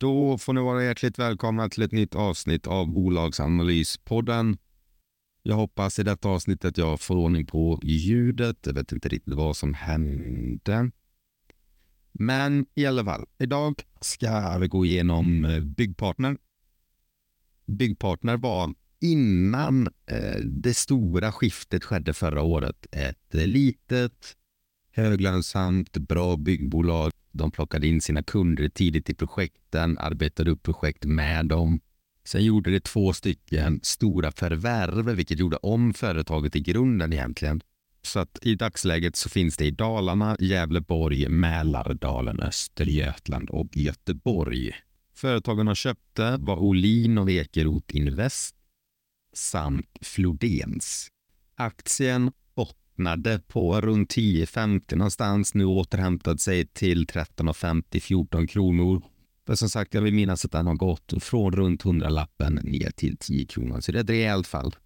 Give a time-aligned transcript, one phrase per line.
[0.00, 4.58] Då får ni vara hjärtligt välkomna till ett nytt avsnitt av Bolagsanalyspodden.
[5.42, 8.58] Jag hoppas i detta avsnittet jag får ordning på ljudet.
[8.66, 10.90] Jag vet inte riktigt vad som hände.
[12.12, 16.36] Men i alla fall, idag ska vi gå igenom eh, Byggpartner.
[17.66, 24.36] Byggpartner var innan eh, det stora skiftet skedde förra året ett litet,
[24.92, 31.46] höglönsamt, bra byggbolag de plockade in sina kunder tidigt i projekten, arbetade upp projekt med
[31.46, 31.80] dem.
[32.24, 37.60] Sen gjorde det två stycken stora förvärv, vilket gjorde om företaget i grunden egentligen.
[38.02, 44.72] Så att i dagsläget så finns det i Dalarna, Gävleborg, Mälardalen, Östergötland och Göteborg.
[45.14, 48.56] Företagen de köpte var Olin och Ekeroth Invest
[49.34, 51.08] samt Flodens.
[51.54, 52.32] Aktien
[53.00, 59.02] öppnade på runt 10,50 någonstans, nu återhämtat sig till 13,50, 14 kronor.
[59.46, 63.16] För som sagt, jag vill minnas att den har gått från runt 100-lappen ner till
[63.16, 64.76] 10 kronor, så det är ett rejält fall.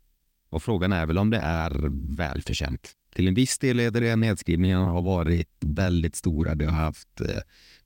[0.51, 2.93] Och frågan är väl om det är välförtjänt.
[3.15, 4.17] Till en viss del är det det.
[4.17, 6.55] Nedskrivningarna har varit väldigt stora.
[6.55, 7.27] Det har haft eh,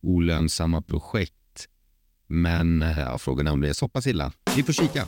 [0.01, 1.69] olönsamma projekt.
[2.27, 4.33] Men eh, ja, frågan är om det är så pass illa.
[4.57, 5.07] Vi får kika.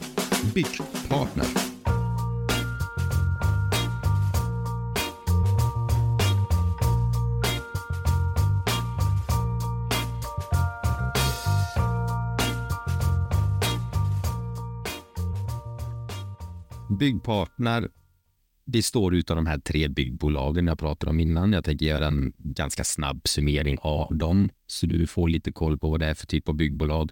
[0.54, 1.69] Byggpartner.
[17.00, 17.88] Byggpartner
[18.64, 21.52] består av de här tre byggbolagen jag pratade om innan.
[21.52, 25.90] Jag tänker göra en ganska snabb summering av dem så du får lite koll på
[25.90, 27.10] vad det är för typ av byggbolag.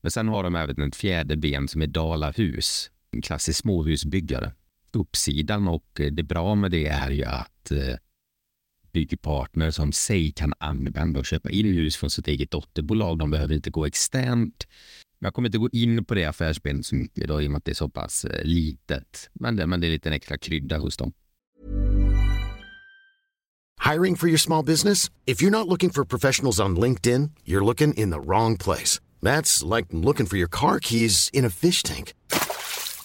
[0.00, 4.52] Men sen har de även ett fjärde ben som är Dalahus, en klassisk småhusbyggare.
[4.92, 7.96] Uppsidan och det bra med det är ju att eh,
[8.92, 13.18] byggpartner som sig kan använda och köpa in hus från sitt eget dotterbolag.
[13.18, 14.66] De behöver inte gå externt
[15.22, 17.64] jag kommer inte gå in på det affärsbenet så mycket då, i och med att
[17.64, 19.30] det är så pass eh, litet.
[19.32, 21.12] Men det, men det är lite en extra krydda hos dem.
[23.92, 25.10] Hiring for your small business?
[25.26, 29.00] If you're not looking for professionals on LinkedIn, you're looking in the wrong place.
[29.22, 32.12] That's like looking for your car keys in a fish tank.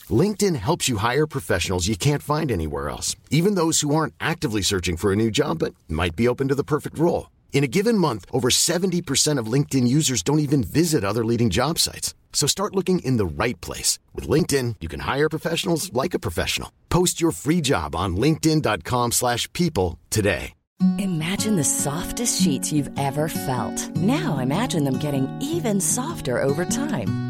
[0.09, 4.61] LinkedIn helps you hire professionals you can't find anywhere else, even those who aren't actively
[4.63, 7.27] searching for a new job but might be open to the perfect role.
[7.51, 11.79] In a given month, over 70% of LinkedIn users don't even visit other leading job
[11.79, 12.13] sites.
[12.31, 13.97] So start looking in the right place.
[14.13, 16.71] With LinkedIn, you can hire professionals like a professional.
[16.89, 20.53] Post your free job on linkedin.com slash people today.
[20.99, 23.95] Imagine the softest sheets you've ever felt.
[23.95, 27.26] Now imagine them getting even softer over time.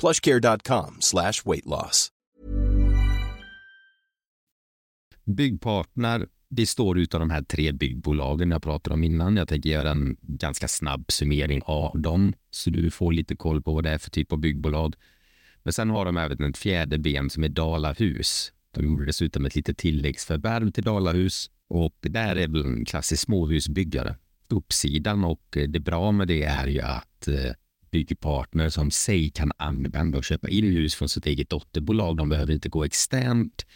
[0.00, 2.08] plushcare.com slash weight loss.
[5.24, 9.36] Byggpartner består av de här tre byggbolagen jag pratade om innan.
[9.36, 13.74] Jag tänker göra en ganska snabb summering av dem så du får lite koll på
[13.74, 14.94] vad det är för typ av byggbolag.
[15.62, 18.52] Men sen har de även ett fjärde ben som är Dalahus.
[18.74, 23.22] De gjorde dessutom ett litet tilläggsförvärv till Dalahus och det där är väl en klassisk
[23.22, 24.16] småhusbyggare.
[24.48, 27.52] Uppsidan och det bra med det är ju att eh,
[27.92, 32.16] utbytepartner byggpartner som sig kan använda och köpa in hus från sitt eget dotterbolag.
[32.16, 33.66] De behöver inte gå externt.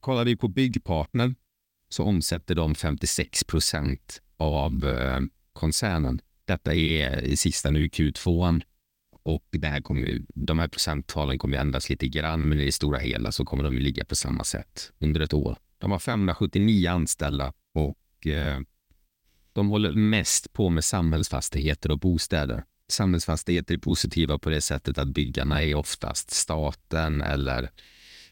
[0.00, 1.34] Kollar vi på byggpartner
[1.88, 5.20] så omsätter de 56 procent av eh,
[5.52, 6.20] koncernen.
[6.46, 8.62] Detta är i sista nu Q2
[9.22, 12.98] och det här kommer, de här procenttalen kommer ändras lite grann, men i det stora
[12.98, 15.56] hela så kommer de ligga på samma sätt under ett år.
[15.78, 18.60] De har 579 anställda och eh,
[19.52, 25.08] de håller mest på med samhällsfastigheter och bostäder samhällsfastigheter är positiva på det sättet att
[25.08, 27.70] byggarna är oftast staten eller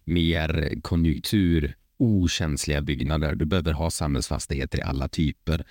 [0.05, 3.35] mer konjunktur okänsliga byggnader.
[3.35, 5.65] Du behöver ha samhällsfastigheter i alla typer.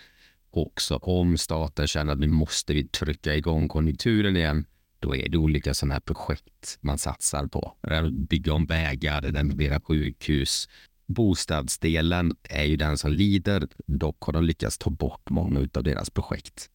[0.52, 4.66] Också om staten känner att nu måste vi trycka igång konjunkturen igen,
[5.00, 7.78] då är det olika sådana här projekt man satsar på.
[8.12, 10.70] Bygga om vägar, renovera sjukhus.
[11.08, 13.68] Bostadsdelen är ju den som lider.
[13.88, 16.70] Dock har de lyckats ta bort många av deras projekt.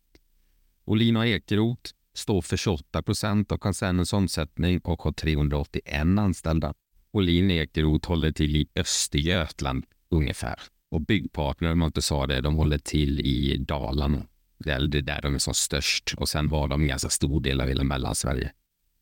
[0.84, 6.74] Olin och Ekeroth står för 28 procent av koncernens omsättning och har 381 anställda.
[7.12, 10.60] Olin Ekeroth håller till i Östergötland ungefär.
[10.90, 14.26] Och Byggpartner, om man inte sa det, de håller till i Dalarna.
[14.58, 16.14] Det är där de är som störst.
[16.16, 18.52] Och sen var de en ganska stor del av hela Mellansverige.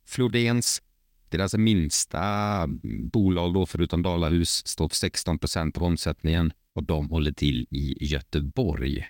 [0.06, 0.82] Flodens,
[1.28, 2.66] deras minsta
[3.12, 7.96] bolag då, förutom Dalahus, står för 16 procent av omsättningen och de håller till i
[8.00, 9.06] Göteborg.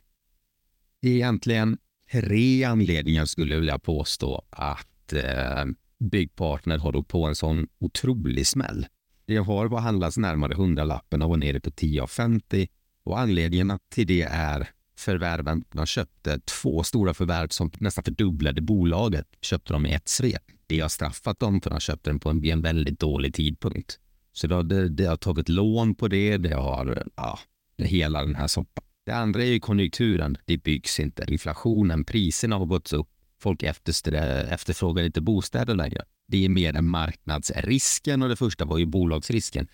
[1.03, 1.79] Egentligen
[2.13, 5.65] tre anledningar skulle jag vilja påstå att eh,
[5.99, 8.87] Byggpartner har åkt på en sån otrolig smäll.
[9.27, 12.69] Det har handlats närmare hundralappen och var nere på 10,50
[13.05, 15.65] och anledningarna till det är förvärven.
[15.73, 19.27] De köpte två stora förvärv som nästan fördubblade bolaget.
[19.41, 20.43] Köpte de i ett svep.
[20.67, 23.99] Det har straffat dem för de köpte den på en, en väldigt dålig tidpunkt.
[24.33, 26.37] Så det, det, det har tagit lån på det.
[26.37, 27.39] Det har ja,
[27.79, 28.84] hela den här soppan.
[29.05, 30.37] Det andra är ju konjunkturen.
[30.45, 31.25] Det byggs inte.
[31.29, 33.09] Inflationen, priserna har gått upp.
[33.39, 36.03] Folk efterfrågar inte bostäder längre.
[36.27, 39.69] Det är mer än marknadsrisken och det första var ju bolagsrisken.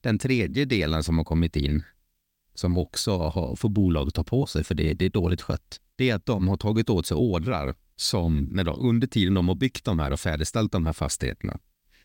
[0.00, 1.82] Den tredje delen som har kommit in
[2.54, 5.80] som också har, får bolaget ta på sig för det, det är dåligt skött.
[5.96, 9.48] Det är att de har tagit åt sig ordrar som när de, under tiden de
[9.48, 11.58] har byggt de här och färdigställt de här fastigheterna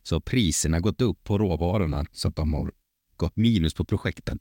[0.04, 2.72] så har priserna gått upp på råvarorna så att de har
[3.16, 4.40] gått minus på projekten.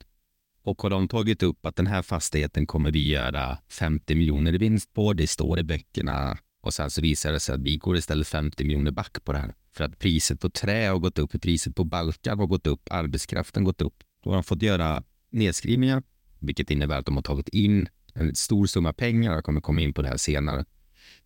[0.61, 4.57] Och har de tagit upp att den här fastigheten kommer vi göra 50 miljoner i
[4.57, 7.97] vinst på, det står i böckerna och sen så visar det sig att vi går
[7.97, 9.53] istället 50 miljoner back på det här.
[9.71, 13.63] För att priset på trä har gått upp, priset på balkar har gått upp, arbetskraften
[13.63, 14.03] gått upp.
[14.23, 16.03] Då har de fått göra nedskrivningar,
[16.39, 19.33] vilket innebär att de har tagit in en stor summa pengar.
[19.33, 20.65] Jag kommer komma in på det här senare.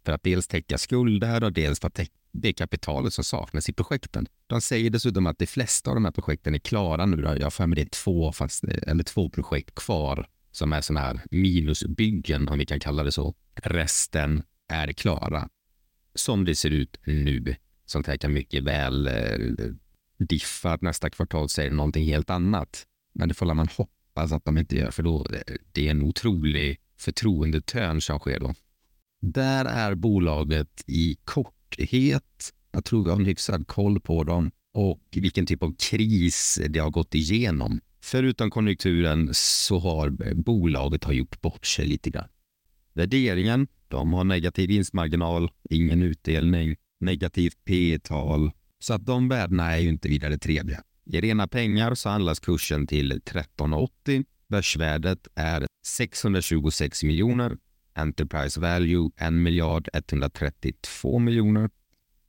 [0.06, 3.74] För att dels täcka skulder och dels för att täcka det kapitalet som saknas i
[3.74, 4.28] projekten.
[4.48, 7.22] De säger dessutom att de flesta av de här projekten är klara nu.
[7.22, 11.06] Jag har för mig det är två, fast, eller två projekt kvar som är sådana
[11.06, 13.36] här minusbyggen, om vi kan kalla det så.
[13.56, 15.50] Resten är klara.
[16.16, 17.56] Som det ser ut nu.
[17.86, 19.38] Sånt här kan mycket väl eh,
[20.18, 22.86] diffa att nästa kvartal säger någonting helt annat.
[23.14, 26.04] Men det får man hoppas att de inte gör, för då eh, det är en
[26.04, 28.54] otrolig förtroendetörn som sker då.
[29.26, 32.54] Där är bolaget i korthet.
[32.72, 36.80] Jag tror vi har en hyfsad koll på dem och vilken typ av kris det
[36.80, 37.82] har gått igenom.
[38.02, 42.28] Förutom konjunkturen så har bolaget har gjort bort sig lite grann.
[42.94, 49.80] Värderingen, de har negativ vinstmarginal, ingen utdelning, negativt P tal Så att de värdena är
[49.80, 50.84] ju inte vidare trevliga.
[51.06, 54.26] I rena pengar så handlas kursen till 13,80.
[54.48, 57.58] Börsvärdet är 626 miljoner.
[57.96, 61.70] Enterprise value 1 miljard 132 miljoner.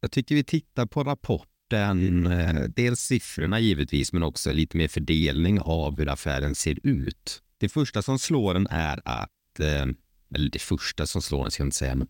[0.00, 5.60] Jag tycker vi tittar på rapporten, eh, dels siffrorna givetvis, men också lite mer fördelning
[5.60, 7.42] av hur affären ser ut.
[7.58, 9.86] Det första som slår en är att, eh,
[10.34, 12.08] eller det första som slår en ska jag inte säga, men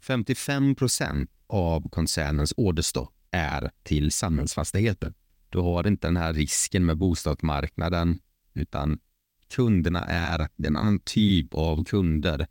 [0.00, 5.14] 55 procent av koncernens orderstock är till samhällsfastigheter.
[5.48, 8.18] Du har inte den här risken med bostadsmarknaden,
[8.54, 8.98] utan
[9.54, 12.46] kunderna är en annan typ av kunder.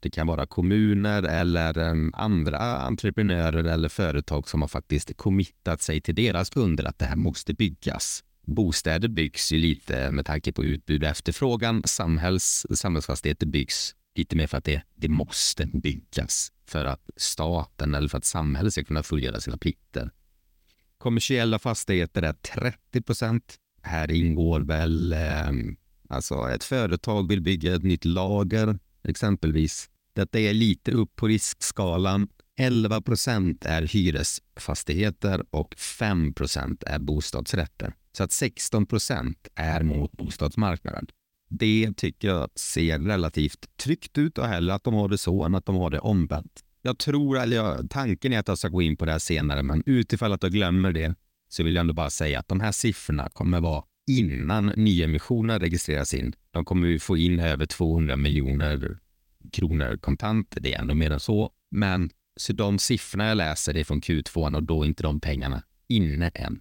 [0.00, 6.00] Det kan vara kommuner eller ehm, andra entreprenörer eller företag som har faktiskt committat sig
[6.00, 8.24] till deras kunder att det här måste byggas.
[8.46, 11.82] Bostäder byggs ju lite med tanke på utbud och efterfrågan.
[11.84, 18.08] Samhälls, samhällsfastigheter byggs lite mer för att det, det måste byggas för att staten eller
[18.08, 20.10] för att samhället ska kunna fullgöra sina plikter.
[20.98, 23.56] Kommersiella fastigheter är 30 procent.
[23.82, 25.50] Här ingår väl eh,
[26.08, 29.90] alltså ett företag vill bygga ett nytt lager exempelvis.
[30.20, 32.28] Detta är lite upp på riskskalan.
[32.58, 37.94] 11 procent är hyresfastigheter och 5 procent är bostadsrätter.
[38.12, 41.06] Så att 16 procent är mot bostadsmarknaden.
[41.50, 45.54] Det tycker jag ser relativt tryggt ut och hellre att de har det så än
[45.54, 46.64] att de har det omvänt.
[46.82, 49.62] Jag tror, eller jag, tanken är att jag ska gå in på det här senare,
[49.62, 51.14] men utifall att jag glömmer det
[51.48, 56.14] så vill jag ändå bara säga att de här siffrorna kommer vara innan nyemissionen registreras
[56.14, 56.32] in.
[56.50, 58.98] De kommer vi få in över 200 miljoner
[59.52, 60.56] kronor kontant.
[60.60, 61.52] Det är ändå mer än så.
[61.70, 65.62] Men så de siffrorna jag läser är från Q2 och då är inte de pengarna
[65.88, 66.60] inne än.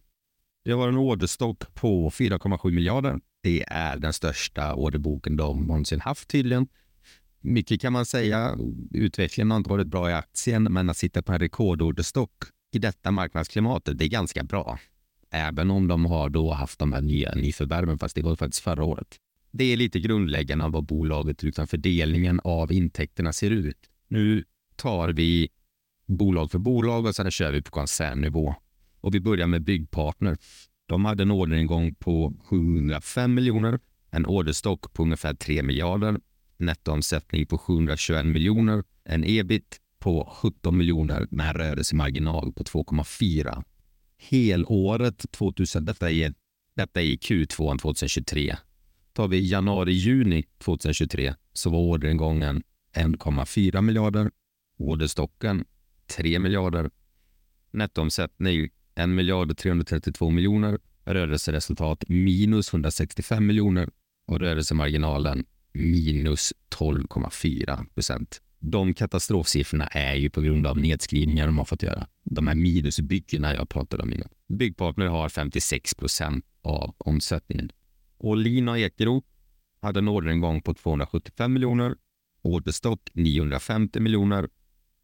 [0.66, 3.20] Det var en orderstock på 4,7 miljarder.
[3.44, 6.68] Det är den största orderboken de någonsin haft tydligen
[7.42, 8.58] mycket kan man säga.
[8.92, 12.32] Utvecklingen har inte varit bra i aktien, men att sitta på en rekordorderstock
[12.72, 14.80] i detta marknadsklimatet, det är ganska bra.
[15.32, 18.84] Även om de har då haft de här nya nyförvärven, fast det var faktiskt förra
[18.84, 19.18] året.
[19.52, 23.78] Det är lite grundläggande av vad bolaget utan fördelningen av intäkterna ser ut.
[24.08, 24.44] Nu
[24.76, 25.50] tar vi
[26.06, 28.56] bolag för bolag och sen kör vi på koncernnivå.
[29.02, 30.38] Och vi börjar med Byggpartner.
[30.86, 33.80] De hade en orderingång på 705 miljoner,
[34.12, 36.20] en orderstock på ungefär 3 miljarder,
[36.58, 43.64] nettoomsättning på 721 miljoner, en ebit på 17 miljoner med en rörelsemarginal på 2,4.
[44.18, 46.34] Helåret 2000, detta är,
[46.76, 48.56] detta är Q2 2023.
[49.14, 52.64] Tar vi januari-juni 2023 så var orderingången
[52.96, 54.32] 1,4 miljarder,
[54.78, 55.66] orderstocken
[56.18, 56.90] 3 miljarder,
[57.72, 63.90] nettoomsättning 1 miljard 332 miljoner, rörelseresultat minus 165 miljoner
[64.28, 68.42] och rörelsemarginalen minus 12,4 procent.
[68.60, 72.08] De katastrofsiffrorna är ju på grund av nedskrivningar de har fått göra.
[72.24, 74.30] De här minusbyggena jag pratade om innan.
[74.48, 77.72] Byggpartner har 56 procent av omsättningen.
[78.20, 79.28] Och Lina Ekeroth
[79.82, 81.96] hade en orderingång på 275 miljoner,
[82.42, 84.50] orderstock 950 miljoner,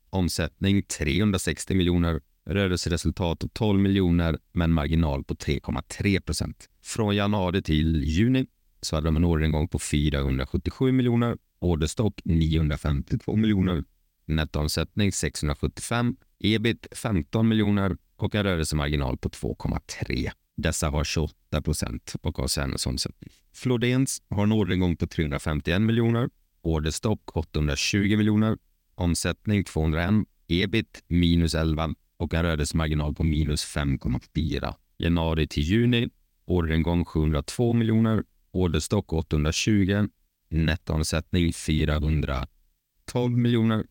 [0.09, 6.69] omsättning 360 miljoner, rörelseresultat 12 miljoner med en marginal på 3,3 procent.
[6.81, 8.47] Från januari till juni
[8.81, 13.83] så hade de en orderingång på 477 miljoner, orderstock 952 miljoner,
[14.25, 20.31] nettoomsättning 675, ebit 15 miljoner och en rörelsemarginal på 2,3.
[20.57, 23.29] Dessa har 28 procent av koncernens omsättning.
[23.53, 26.29] Flodens har en orderingång på 351 miljoner,
[26.61, 28.57] orderstock 820 miljoner,
[28.95, 30.09] omsättning 201,
[30.47, 34.73] ebit minus 11 och en rörelsemarginal på minus 5,4.
[34.97, 36.09] Januari till juni,
[36.45, 40.07] orderingång 702 miljoner, orderstock 820,
[40.49, 43.85] nettoomsättning 412 miljoner,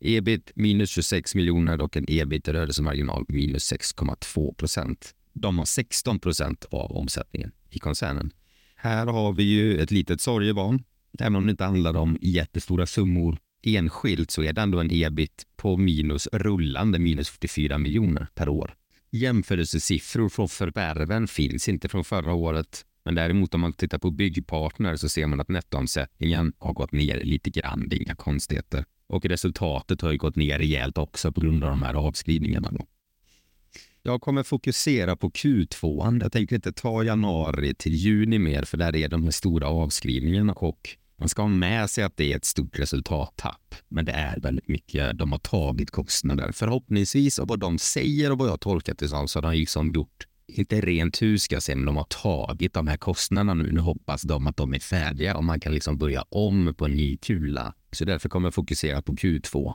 [0.00, 5.14] ebit minus 26 miljoner och en ebit-rörelsemarginal minus 6,2 procent.
[5.40, 8.30] De har 16 procent av omsättningen i koncernen.
[8.76, 10.84] Här har vi ju ett litet sorgebarn.
[11.18, 15.46] Även om det inte handlar om jättestora summor enskilt så är det ändå en ebit
[15.56, 18.74] på minus rullande minus 44 miljoner per år.
[19.10, 22.84] Jämförelsesiffror från förvärven finns inte från förra året.
[23.04, 27.24] Men däremot om man tittar på byggpartner så ser man att nettoomsättningen har gått ner
[27.24, 27.88] lite grann.
[27.88, 28.84] Det är inga konstigheter.
[29.06, 32.70] Och resultatet har ju gått ner rejält också på grund av de här avskrivningarna.
[32.72, 32.86] Då.
[34.06, 36.20] Jag kommer fokusera på Q2.
[36.22, 40.52] Jag tänker inte ta januari till juni mer, för där är de här stora avskrivningarna
[40.52, 43.74] och man ska ha med sig att det är ett stort resultattapp.
[43.88, 45.18] Men det är väldigt mycket.
[45.18, 46.52] De har tagit kostnader.
[46.52, 49.92] Förhoppningsvis och vad de säger och vad jag tolkat det som så har de liksom
[49.92, 53.72] gjort inte rent hus ska jag säga, men de har tagit de här kostnaderna nu.
[53.72, 56.94] Nu hoppas de att de är färdiga och man kan liksom börja om på en
[56.94, 57.74] ny kula.
[57.92, 59.74] Så därför kommer jag fokusera på Q2.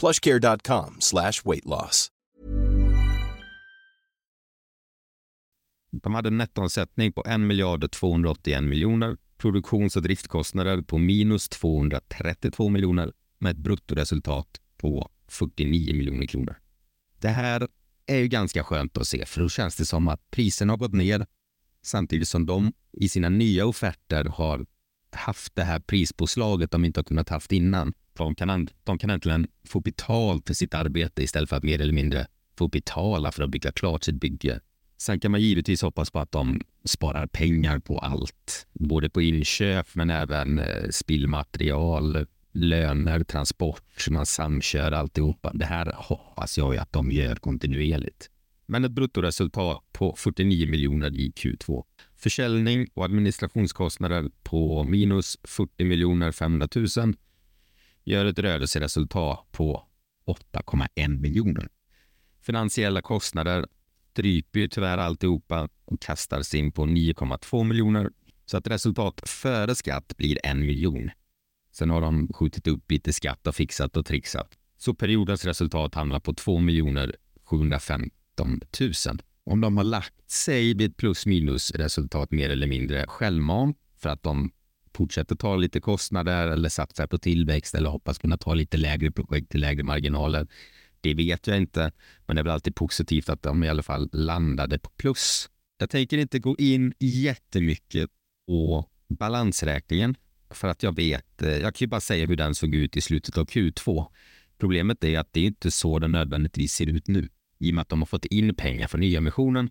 [0.00, 2.10] plushcare.com slash weight loss.
[5.90, 12.68] De hade en nettoomsättning på 1 miljard 281 miljoner, produktions och driftkostnader på minus 232
[12.68, 16.56] miljoner med ett bruttoresultat på 49 miljoner kronor.
[17.18, 17.68] Det här
[18.06, 20.92] är ju ganska skönt att se, för då känns det som att priserna har gått
[20.92, 21.26] ner
[21.82, 24.66] samtidigt som de i sina nya offerter har
[25.12, 27.92] haft det här prispåslaget de inte har kunnat haft innan.
[28.18, 31.92] De kan, de kan äntligen få betalt för sitt arbete istället för att mer eller
[31.92, 32.26] mindre
[32.58, 34.60] få betala för att bygga klart sitt bygge.
[34.98, 39.94] Sen kan man givetvis hoppas på att de sparar pengar på allt, både på inköp
[39.94, 45.52] men även eh, spillmaterial, löner, transport, man samkör alltihopa.
[45.54, 48.30] Det här hoppas jag att de gör kontinuerligt.
[48.66, 51.84] Men ett bruttoresultat på 49 miljoner i Q2.
[52.16, 57.14] Försäljning och administrationskostnader på minus 40 miljoner 500 000
[58.08, 59.84] gör ett rörelseresultat på
[60.26, 61.68] 8,1 miljoner.
[62.40, 63.66] Finansiella kostnader
[64.10, 68.10] stryper ju tyvärr alltihopa och kastar sig in på 9,2 miljoner.
[68.46, 71.10] Så att resultat före skatt blir en miljon.
[71.72, 74.58] Sen har de skjutit upp lite skatt och fixat och trixat.
[74.76, 78.92] Så periodens resultat hamnar på 2 miljoner 715 000.
[79.44, 84.08] Om de har lagt sig vid ett plus minus resultat mer eller mindre självmant för
[84.08, 84.50] att de
[84.96, 89.50] fortsätter ta lite kostnader eller satsar på tillväxt eller hoppas kunna ta lite lägre projekt
[89.50, 90.46] till lägre marginaler.
[91.00, 91.92] Det vet jag inte,
[92.26, 95.50] men det är väl alltid positivt att de i alla fall landade på plus.
[95.78, 98.10] Jag tänker inte gå in jättemycket
[98.46, 100.16] på balansräkningen
[100.50, 103.00] för att jag vet, eh, jag kan ju bara säga hur den såg ut i
[103.00, 104.06] slutet av Q2.
[104.58, 107.28] Problemet är att det är inte så den nödvändigtvis ser ut nu.
[107.58, 109.70] I och med att de har fått in pengar från nyemissionen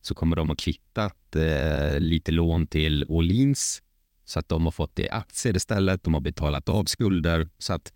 [0.00, 3.82] så kommer de att kvittat eh, lite lån till Åhlins
[4.24, 6.04] så att de har fått det i aktier istället.
[6.04, 7.92] De har betalat av skulder så att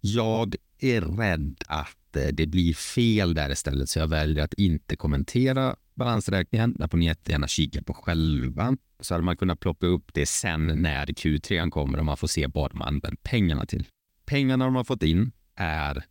[0.00, 4.96] jag är rädd att eh, det blir fel där istället så jag väljer att inte
[4.96, 6.74] kommentera balansräkningen.
[6.78, 8.76] Där får ni jättegärna kika på själva.
[9.00, 12.46] Så hade man kunnat plocka upp det sen när Q3 kommer och man får se
[12.46, 13.86] vad de använt pengarna till.
[14.24, 16.04] Pengarna de har fått in är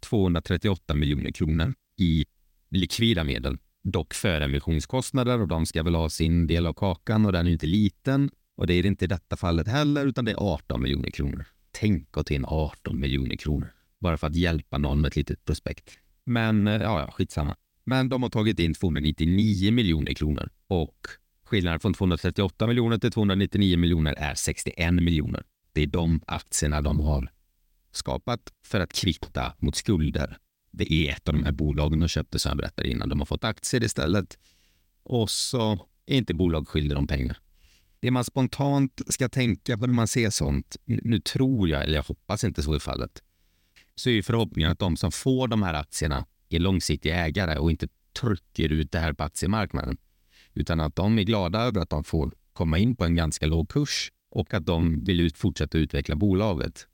[0.00, 2.24] 238 miljoner kronor i
[2.70, 3.58] likvida medel.
[3.82, 7.50] Dock för emissionskostnader och de ska väl ha sin del av kakan och den är
[7.50, 8.30] inte liten.
[8.56, 11.44] Och det är det inte i detta fallet heller utan det är 18 miljoner kronor.
[11.72, 15.44] Tänk att ta in 18 miljoner kronor bara för att hjälpa någon med ett litet
[15.44, 15.98] prospekt.
[16.24, 17.56] Men eh, ja, ja, skitsamma.
[17.84, 21.06] Men de har tagit in 299 miljoner kronor och
[21.44, 25.42] skillnaden från 238 miljoner till 299 miljoner är 61 miljoner.
[25.72, 27.30] Det är de aktierna de har
[27.92, 30.38] skapat för att kvitta mot skulder.
[30.70, 33.08] Det är ett av de här bolagen de köpte som jag berättade innan.
[33.08, 34.38] De har fått aktier istället
[35.02, 35.72] och så
[36.06, 37.38] är inte bolag skyldiga dem pengar.
[38.04, 42.02] Det man spontant ska tänka på när man ser sånt, nu tror jag, eller jag
[42.02, 43.22] hoppas inte så i fallet,
[43.94, 47.88] så är förhoppningen att de som får de här aktierna är långsiktiga ägare och inte
[48.20, 49.96] trycker ut det här på aktiemarknaden.
[50.54, 53.68] Utan att de är glada över att de får komma in på en ganska låg
[53.68, 56.86] kurs och att de vill ut, fortsätta utveckla bolaget.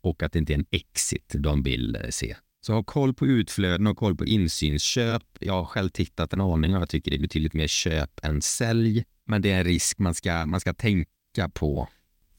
[0.00, 2.36] Och att det inte är en exit de vill eh, se.
[2.60, 5.22] Så ha koll på utflöden och koll på insynsköp.
[5.40, 8.42] Jag har själv tittat en aning och jag tycker det är betydligt mer köp än
[8.42, 9.04] sälj.
[9.24, 11.88] Men det är en risk man ska, man ska tänka på.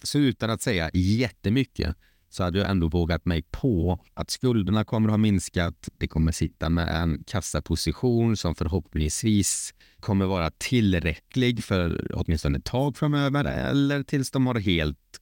[0.03, 1.95] Så utan att säga jättemycket
[2.29, 5.89] så hade jag ändå vågat mig på att skulderna kommer att ha minskat.
[5.97, 12.97] Det kommer sitta med en kassaposition som förhoppningsvis kommer vara tillräcklig för åtminstone ett tag
[12.97, 15.21] framöver eller tills de har helt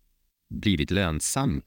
[0.49, 1.61] blivit lönsam.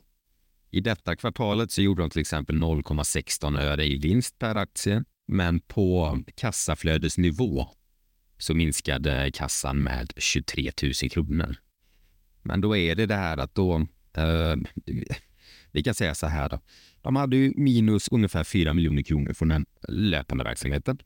[0.71, 5.61] I detta kvartalet så gjorde de till exempel 0,16 öre i vinst per aktie, men
[5.61, 7.69] på kassaflödesnivå
[8.39, 11.57] så minskade kassan med 23 000 kronor.
[12.43, 14.57] Men då är det det här att då eh,
[15.73, 16.61] vi kan säga så här då.
[17.03, 20.99] De hade ju minus ungefär 4 miljoner kronor från den löpande verksamheten.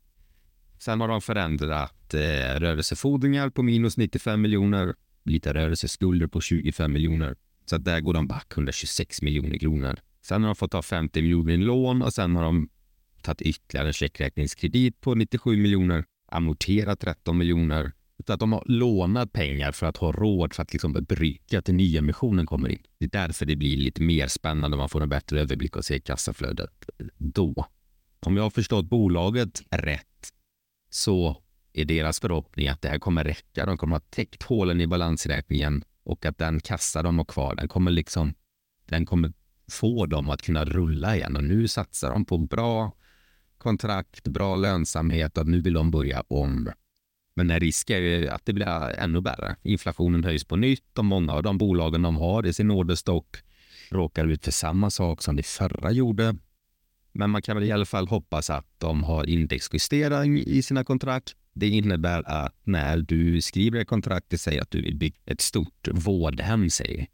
[0.79, 7.37] Sen har de förändrat eh, rörelsefordringar på minus 95 miljoner, lite rörelseskulder på 25 miljoner.
[7.65, 9.99] Så att där går de back 126 miljoner kronor.
[10.23, 12.69] Sen har de fått ta 50 miljoner i lån och sen har de
[13.23, 17.93] tagit ytterligare en checkräkningskredit på 97 miljoner, amorterat 13 miljoner
[18.27, 21.75] Så att de har lånat pengar för att ha råd för att liksom bryta till
[21.75, 22.83] nyemissionen kommer in.
[22.99, 25.99] Det är därför det blir lite mer spännande man får en bättre överblick och ser
[25.99, 27.67] kassaflödet då.
[28.21, 30.33] Om jag har förstått bolaget rätt
[30.91, 33.67] så är deras förhoppning att det här kommer räcka.
[33.67, 37.55] De kommer att ha täckt hålen i balansräkningen och att den kassa de har kvar,
[37.55, 38.35] den kommer liksom,
[38.87, 39.33] den kommer
[39.71, 42.93] få dem att kunna rulla igen och nu satsar de på bra
[43.59, 46.71] kontrakt, bra lönsamhet och nu vill de börja om.
[47.37, 48.67] Men en risk är ju att det blir
[48.99, 49.57] ännu värre.
[49.63, 53.37] Inflationen höjs på nytt och många av de bolagen de har i sin orderstock
[53.91, 56.37] råkar ut för samma sak som det förra gjorde.
[57.13, 61.37] Men man kan väl i alla fall hoppas att de har indexjustering i sina kontrakt.
[61.55, 65.89] Det innebär att när du skriver ett kontrakt, säger att du vill bygga ett stort
[65.93, 67.07] vårdhem, säger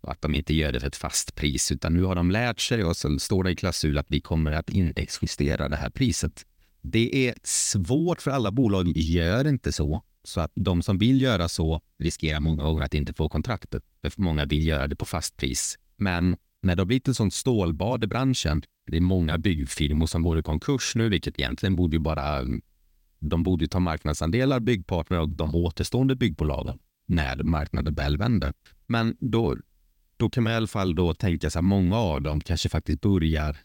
[0.00, 2.60] och att de inte gör det för ett fast pris, utan nu har de lärt
[2.60, 6.46] sig och så står det i klausul att vi kommer att indexjustera det här priset.
[6.82, 10.02] Det är svårt för alla bolag gör inte så.
[10.24, 13.82] Så att de som vill göra så riskerar många gånger att inte få kontraktet.
[14.02, 15.78] För många vill göra det på fast pris.
[15.96, 20.22] Men när det har blivit ett sånt stålbad i branschen, det är många byggfirmor som
[20.22, 22.62] går i konkurs nu, vilket egentligen borde ju bara mm,
[23.20, 28.52] de borde ta marknadsandelar, byggpartner och de återstående byggbolagen när marknaden väl vänder.
[28.86, 29.56] Men då,
[30.16, 33.00] då kan man i alla fall då tänka sig att många av dem kanske faktiskt
[33.00, 33.56] börjar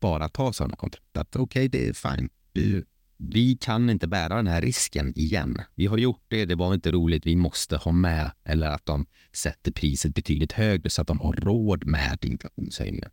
[0.00, 1.16] bara ta sådana kontrakt.
[1.16, 2.28] Att okej, okay, det är fine.
[2.52, 2.84] Vi,
[3.16, 5.58] vi kan inte bära den här risken igen.
[5.74, 8.30] Vi har gjort det, det var inte roligt, vi måste ha med.
[8.44, 13.10] Eller att de sätter priset betydligt högre så att de har råd med inflationshöjningen.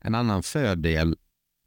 [0.00, 1.16] En annan fördel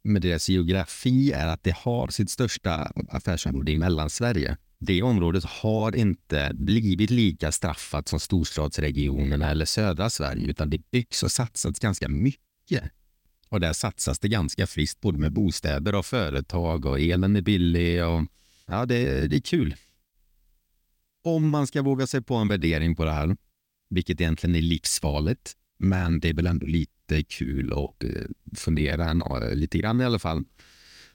[0.02, 4.56] med deras geografi är att det har sitt största affärsområde i Mellansverige.
[4.78, 11.22] Det området har inte blivit lika straffat som storstadsregionerna eller södra Sverige, utan det byggs
[11.22, 12.82] och satsas ganska mycket.
[13.48, 18.04] Och där satsas det ganska friskt både med bostäder och företag och elen är billig
[18.04, 18.24] och
[18.66, 19.76] ja, det, det är kul.
[21.24, 23.36] Om man ska våga sig på en värdering på det här,
[23.90, 28.22] vilket egentligen är livsfarligt, men det är väl ändå lite kul att eh,
[28.56, 30.44] fundera eh, lite grann i alla fall,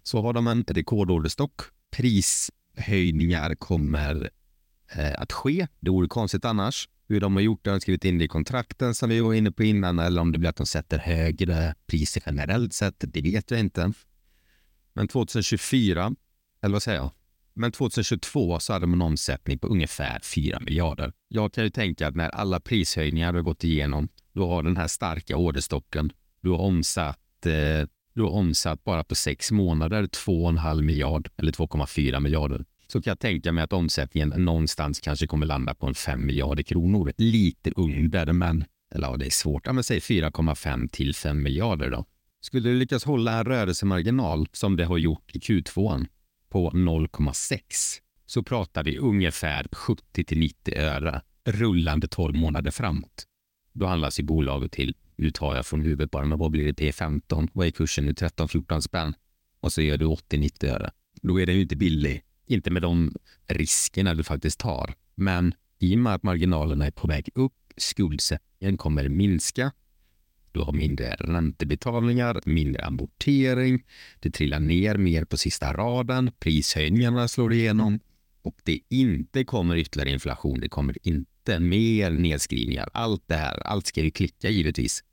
[0.04, 1.62] så har de en rekordorderstock.
[1.92, 4.30] Prishöjningar kommer
[4.96, 5.68] eh, att ske.
[5.80, 6.90] Det vore konstigt annars.
[7.08, 9.52] Hur de har gjort det, har skrivit in det i kontrakten som vi var inne
[9.52, 13.52] på innan eller om det blir att de sätter högre priser generellt sett, det vet
[13.52, 13.94] jag inte.
[14.94, 16.16] Men 2024,
[16.62, 17.12] eller vad säger jag?
[17.54, 21.14] Men 2022 så hade man en omsättning på ungefär 4 miljarder.
[21.28, 24.88] Jag kan ju tänka att när alla prishöjningar har gått igenom, du har den här
[24.88, 31.30] starka orderstocken, du har omsatt, eh, du har omsatt bara på sex månader 2,5 miljard
[31.38, 35.88] eller 2,4 miljarder så kan jag tänka mig att omsättningen någonstans kanske kommer landa på
[35.88, 37.14] en 5 miljarder kronor.
[37.18, 38.66] Lite under, men
[38.96, 39.66] eller ja, det är svårt.
[39.66, 42.06] Ja, men säg 4,5 till 5 miljarder då.
[42.42, 46.06] Skulle du lyckas hålla en rörelsemarginal som det har gjort i Q2
[46.50, 47.60] på 0,6
[48.26, 53.26] så pratar vi ungefär 70 till 90 öre rullande 12 månader framåt.
[53.74, 56.92] Då handlas ju bolaget till, nu tar jag från huvudet bara, men vad blir det
[56.92, 57.50] P15?
[57.54, 58.12] Vad är kursen nu?
[58.12, 59.14] 13-14 spänn.
[59.60, 60.92] Och så gör du 80-90 öre.
[61.22, 63.16] Då är det ju inte billig inte med de
[63.48, 64.94] riskerna du faktiskt tar.
[65.16, 69.72] Men i och med att marginalerna är på väg upp, skuldsättningen kommer minska.
[70.52, 73.84] Du har mindre räntebetalningar, mindre amortering.
[74.20, 76.32] Det trillar ner mer på sista raden.
[76.40, 78.00] Prishöjningarna slår igenom
[78.42, 80.60] och det inte kommer ytterligare inflation.
[80.60, 82.90] Det kommer inte mer nedskrivningar.
[82.94, 85.04] Allt det här, allt ska ju klicka givetvis.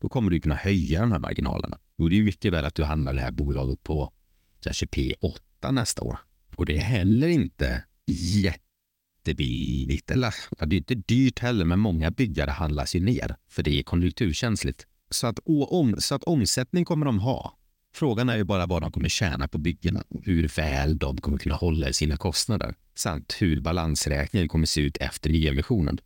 [0.00, 1.78] Då kommer du kunna höja de här marginalerna.
[1.98, 4.12] Då är det ju mycket väl att du handlar det här bolaget på
[4.60, 6.18] kanske P8 nästa år.
[6.56, 10.10] Och det är heller inte jättebilligt.
[10.10, 13.78] Eller ja, det är inte dyrt heller, men många byggare handlas ju ner för det
[13.78, 14.86] är konjunkturkänsligt.
[15.10, 17.58] Så att, om, så att omsättning kommer de ha.
[17.96, 21.38] Frågan är ju bara vad de kommer tjäna på byggena och hur väl de kommer
[21.38, 25.98] kunna hålla i sina kostnader samt hur balansräkningen kommer se ut efter nyemissionen.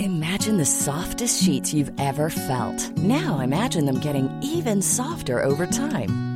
[0.00, 2.96] Imagine the softest sheets you've ever felt.
[2.96, 6.35] Now imagine them getting even softer over time.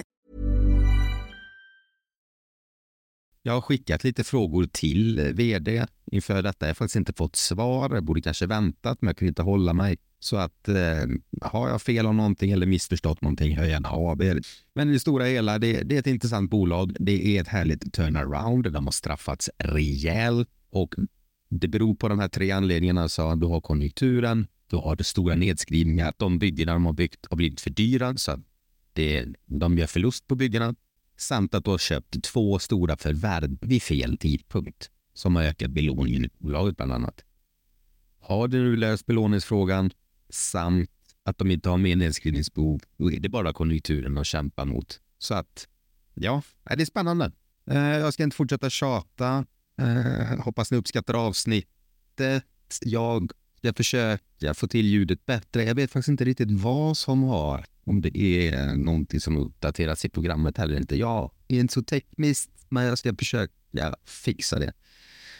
[3.43, 6.65] Jag har skickat lite frågor till vd inför detta.
[6.65, 7.93] Jag har faktiskt inte fått svar.
[7.93, 9.97] Jag borde kanske väntat, men jag kunde inte hålla mig.
[10.19, 11.05] Så att eh,
[11.41, 14.41] har jag fel om någonting eller missförstått någonting, hör gärna av er.
[14.73, 16.95] Men i det stora hela, det, det, är ett intressant bolag.
[16.99, 18.73] Det är ett härligt turnaround.
[18.73, 20.95] De har straffats rejält och
[21.49, 23.09] det beror på de här tre anledningarna.
[23.09, 26.13] Så du har konjunkturen, du har det stora nedskrivningar.
[26.17, 28.39] De byggena de har byggt har blivit för dyra så att
[28.93, 30.75] det, de gör förlust på byggena
[31.21, 36.25] samt att du har köpt två stora förvärv vid fel tidpunkt som har ökat belåningen
[36.25, 37.23] i bolaget bland annat.
[38.19, 39.91] Har du nu löst belåningsfrågan
[40.29, 40.89] samt
[41.23, 44.99] att de inte har mer nedskrivningsbehov, då är det bara konjunkturen att kämpa mot.
[45.17, 45.67] Så att,
[46.13, 47.31] ja, det är spännande.
[47.65, 49.45] Eh, jag ska inte fortsätta tjata.
[49.77, 52.45] Eh, hoppas ni uppskattar avsnittet.
[52.81, 55.63] Jag jag försöker få till ljudet bättre.
[55.63, 60.09] Jag vet faktiskt inte riktigt vad som har, om det är någonting som uppdateras i
[60.09, 60.97] programmet eller inte.
[60.97, 64.73] Jag är inte så tekniskt, men alltså jag ska försöka fixa det.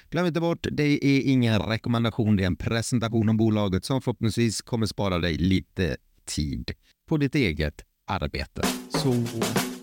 [0.10, 4.62] Glöm inte bort, det är ingen rekommendation, det är en presentation om bolaget som förhoppningsvis
[4.62, 6.71] kommer spara dig lite tid
[7.07, 8.62] på ditt eget arbete.
[8.89, 9.25] Så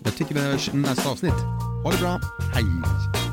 [0.03, 1.41] jag tycker vi hörs i nästa avsnitt.
[1.83, 2.19] Ha det bra,
[2.53, 3.28] hej!